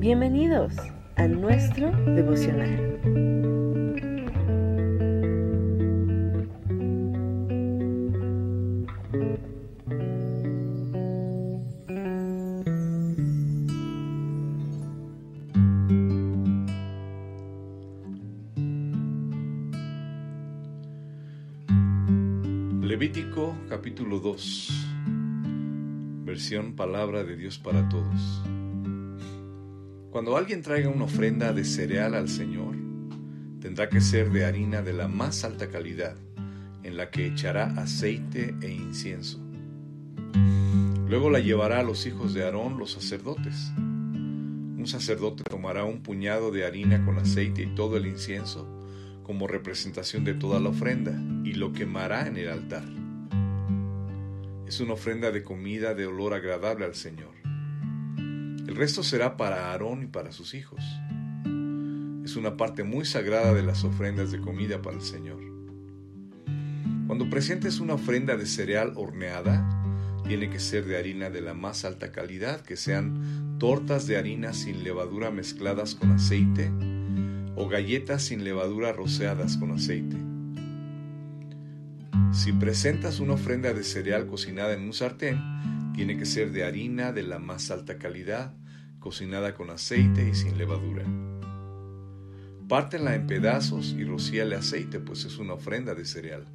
[0.00, 0.72] Bienvenidos
[1.16, 2.98] a nuestro devocional.
[22.80, 24.86] Levítico capítulo 2
[26.24, 28.42] Versión Palabra de Dios para Todos
[30.10, 32.74] Cuando alguien traiga una ofrenda de cereal al Señor,
[33.60, 36.16] tendrá que ser de harina de la más alta calidad,
[36.82, 39.38] en la que echará aceite e incienso.
[41.08, 43.72] Luego la llevará a los hijos de Aarón, los sacerdotes.
[43.76, 48.66] Un sacerdote tomará un puñado de harina con aceite y todo el incienso
[49.22, 51.12] como representación de toda la ofrenda
[51.44, 52.82] y lo quemará en el altar.
[54.66, 57.39] Es una ofrenda de comida de olor agradable al Señor.
[58.70, 60.80] El resto será para Aarón y para sus hijos.
[62.24, 65.40] Es una parte muy sagrada de las ofrendas de comida para el Señor.
[67.08, 69.68] Cuando presentes una ofrenda de cereal horneada,
[70.24, 74.52] tiene que ser de harina de la más alta calidad, que sean tortas de harina
[74.52, 76.70] sin levadura mezcladas con aceite,
[77.56, 80.16] o galletas sin levadura rociadas con aceite.
[82.32, 85.40] Si presentas una ofrenda de cereal cocinada en un sartén,
[85.94, 88.54] tiene que ser de harina de la más alta calidad,
[88.98, 91.04] cocinada con aceite y sin levadura.
[92.68, 96.46] Pártela en pedazos y rocíale aceite, pues es una ofrenda de cereal.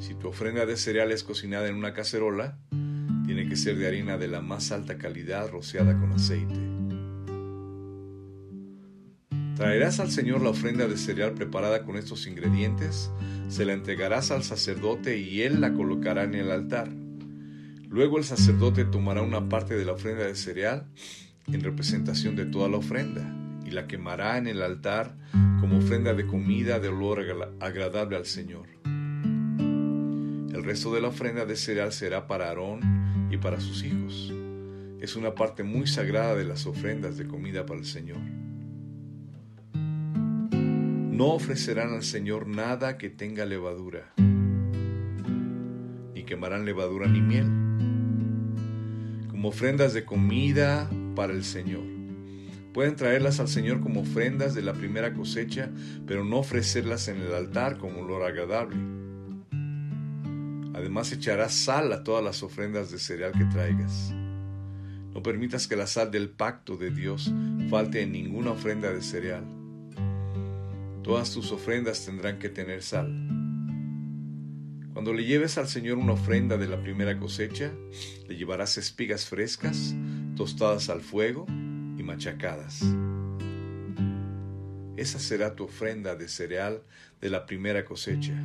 [0.00, 2.58] Si tu ofrenda de cereal es cocinada en una cacerola,
[3.24, 6.60] tiene que ser de harina de la más alta calidad rociada con aceite.
[9.56, 13.10] Traerás al Señor la ofrenda de cereal preparada con estos ingredientes,
[13.48, 16.90] se la entregarás al sacerdote y él la colocará en el altar.
[17.94, 20.88] Luego el sacerdote tomará una parte de la ofrenda de cereal
[21.46, 23.32] en representación de toda la ofrenda
[23.64, 25.14] y la quemará en el altar
[25.60, 27.20] como ofrenda de comida de olor
[27.60, 28.66] agradable al Señor.
[28.84, 34.34] El resto de la ofrenda de cereal será para Aarón y para sus hijos.
[34.98, 38.18] Es una parte muy sagrada de las ofrendas de comida para el Señor.
[39.72, 44.12] No ofrecerán al Señor nada que tenga levadura,
[46.12, 47.63] ni quemarán levadura ni miel,
[49.44, 51.84] como ofrendas de comida para el Señor.
[52.72, 55.70] Pueden traerlas al Señor como ofrendas de la primera cosecha,
[56.06, 58.78] pero no ofrecerlas en el altar como olor agradable.
[60.72, 64.14] Además echarás sal a todas las ofrendas de cereal que traigas.
[65.12, 67.30] No permitas que la sal del pacto de Dios
[67.68, 69.44] falte en ninguna ofrenda de cereal
[71.02, 73.12] Todas tus ofrendas tendrán que tener sal.
[74.94, 77.72] Cuando le lleves al Señor una ofrenda de la primera cosecha,
[78.28, 79.92] le llevarás espigas frescas,
[80.36, 82.80] tostadas al fuego y machacadas.
[84.96, 86.84] Esa será tu ofrenda de cereal
[87.20, 88.40] de la primera cosecha.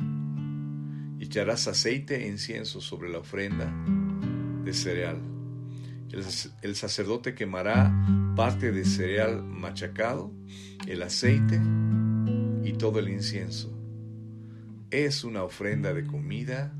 [1.20, 3.72] Y echarás aceite e incienso sobre la ofrenda
[4.64, 5.20] de cereal.
[6.10, 6.24] El,
[6.62, 7.94] el sacerdote quemará
[8.34, 10.32] parte de cereal machacado,
[10.88, 11.60] el aceite
[12.64, 13.79] y todo el incienso
[14.90, 16.72] es una ofrenda de comida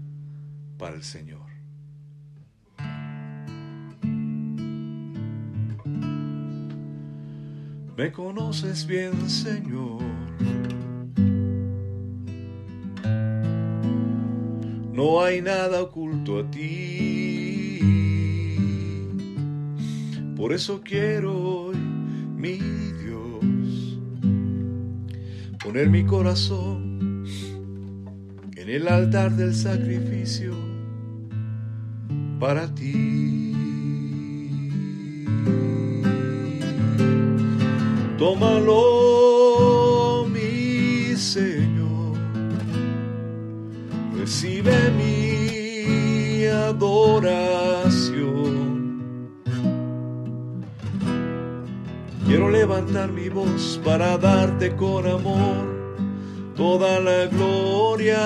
[0.78, 1.48] para el Señor.
[7.97, 10.03] Me conoces bien, Señor.
[14.92, 17.81] No hay nada oculto a ti.
[20.37, 22.59] Por eso quiero hoy mi
[25.62, 26.89] poner mi corazón
[28.60, 30.53] en el altar del sacrificio
[32.38, 33.54] para ti.
[38.19, 39.16] Tómalo,
[40.31, 42.19] mi Señor,
[44.19, 47.00] recibe mi adoración.
[52.27, 55.79] Quiero levantar mi voz para darte con amor
[56.60, 58.21] toda la gloria.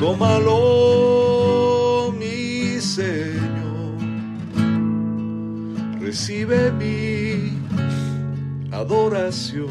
[0.00, 0.54] Tómalo,
[2.18, 3.98] mi Señor,
[6.00, 7.58] recibe mi
[8.72, 9.68] adoración.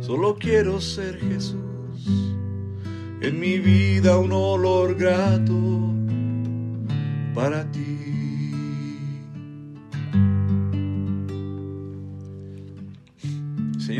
[0.00, 2.00] Solo quiero ser Jesús,
[3.20, 5.60] en mi vida un olor grato
[7.34, 7.89] para ti.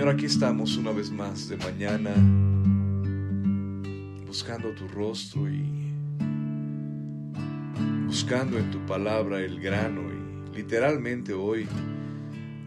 [0.00, 2.10] Señor, aquí estamos una vez más de mañana
[4.26, 5.92] buscando tu rostro y
[8.06, 11.68] buscando en tu palabra el grano y literalmente hoy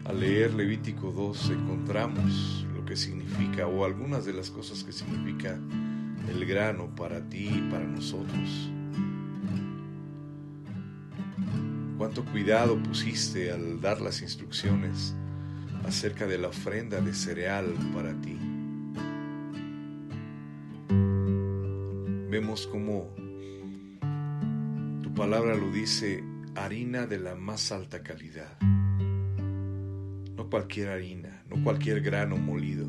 [0.04, 5.58] al leer Levítico 2 encontramos lo que significa o algunas de las cosas que significa
[6.28, 8.70] el grano para ti y para nosotros.
[11.98, 15.16] Cuánto cuidado pusiste al dar las instrucciones
[15.86, 18.38] acerca de la ofrenda de cereal para ti.
[22.30, 23.14] Vemos como
[25.02, 26.24] tu palabra lo dice,
[26.56, 28.58] harina de la más alta calidad
[30.54, 32.86] cualquier harina, no cualquier grano molido,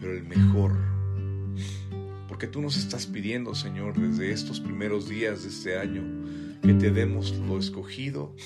[0.00, 0.76] pero el mejor.
[2.28, 6.04] Porque tú nos estás pidiendo, Señor, desde estos primeros días de este año,
[6.62, 8.36] que te demos lo escogido,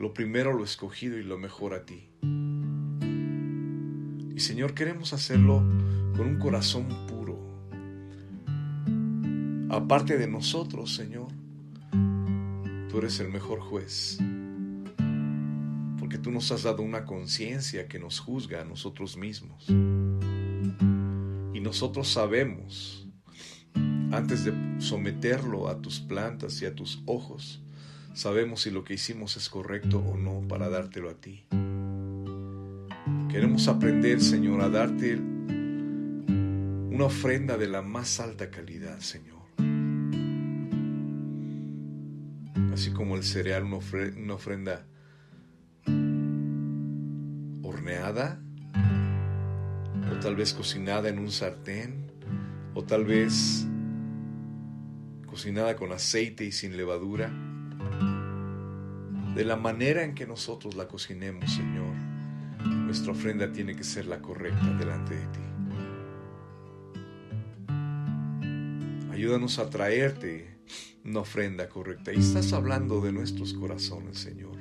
[0.00, 2.08] lo primero lo escogido y lo mejor a ti.
[4.34, 5.58] Y Señor, queremos hacerlo
[6.16, 7.38] con un corazón puro.
[9.68, 11.28] Aparte de nosotros, Señor,
[12.88, 14.18] tú eres el mejor juez
[16.20, 19.66] tú nos has dado una conciencia que nos juzga a nosotros mismos.
[21.54, 23.08] Y nosotros sabemos,
[24.12, 27.62] antes de someterlo a tus plantas y a tus ojos,
[28.12, 31.44] sabemos si lo que hicimos es correcto o no para dártelo a ti.
[33.30, 39.40] Queremos aprender, Señor, a darte una ofrenda de la más alta calidad, Señor.
[42.72, 44.86] Así como el cereal, una ofrenda
[50.10, 52.12] o tal vez cocinada en un sartén,
[52.74, 53.66] o tal vez
[55.26, 57.49] cocinada con aceite y sin levadura.
[59.34, 61.94] De la manera en que nosotros la cocinemos, Señor,
[62.64, 65.40] nuestra ofrenda tiene que ser la correcta delante de ti.
[69.12, 70.58] Ayúdanos a traerte
[71.04, 72.12] una ofrenda correcta.
[72.12, 74.60] Y estás hablando de nuestros corazones, Señor.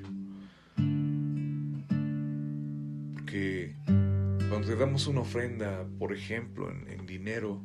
[4.50, 7.62] cuando te damos una ofrenda, por ejemplo, en, dinero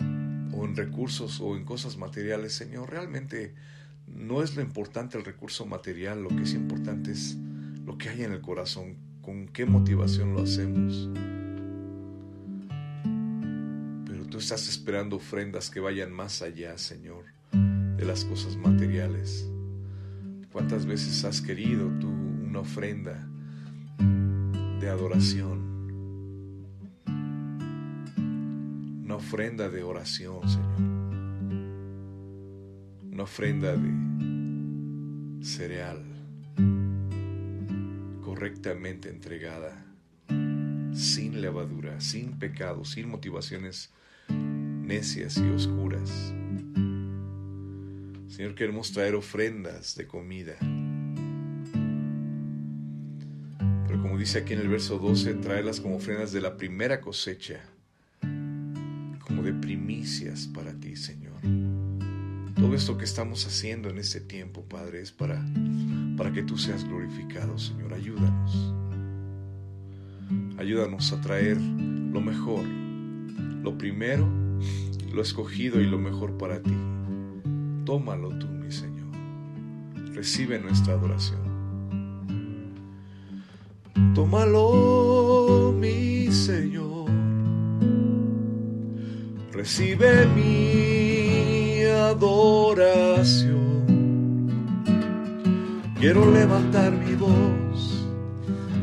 [0.00, 3.54] o en recursos o en cosas materiales, Señor, realmente
[4.16, 7.36] no es lo importante el recurso material, lo que es importante es
[7.84, 11.08] lo que hay en el corazón, con qué motivación lo hacemos.
[14.06, 19.48] Pero tú estás esperando ofrendas que vayan más allá, Señor, de las cosas materiales.
[20.52, 23.28] ¿Cuántas veces has querido tú una ofrenda
[24.80, 25.76] de adoración?
[29.16, 30.95] ofrenda de oración, Señor.
[33.16, 36.04] Una ofrenda de cereal
[38.22, 39.86] correctamente entregada,
[40.92, 43.90] sin levadura, sin pecado, sin motivaciones
[44.28, 46.34] necias y oscuras.
[48.28, 50.56] Señor, queremos traer ofrendas de comida.
[53.86, 57.62] Pero como dice aquí en el verso 12, traerlas como ofrendas de la primera cosecha
[59.46, 61.25] de primicias para ti, Señor.
[62.66, 65.40] Todo esto que estamos haciendo en este tiempo, Padre, es para,
[66.16, 67.94] para que tú seas glorificado, Señor.
[67.94, 68.74] Ayúdanos.
[70.58, 74.28] Ayúdanos a traer lo mejor, lo primero,
[75.12, 76.76] lo escogido y lo mejor para ti.
[77.84, 79.14] Tómalo tú, mi Señor.
[80.12, 81.38] Recibe nuestra adoración.
[84.12, 86.96] Tómalo, mi Señor
[89.56, 90.95] recibe mi
[92.10, 93.56] adoración.
[95.98, 98.06] Quiero levantar mi voz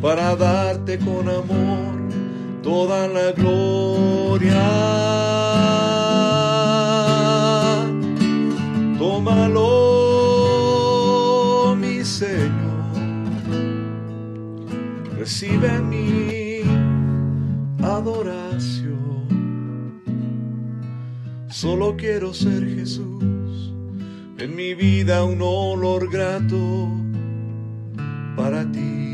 [0.01, 1.93] para darte con amor
[2.61, 4.61] toda la gloria.
[8.97, 9.69] Tómalo,
[11.79, 12.93] mi Señor,
[15.17, 16.12] recibe mi
[21.63, 23.73] Solo quiero ser Jesús,
[24.37, 26.89] en mi vida un olor grato
[28.35, 29.12] para ti.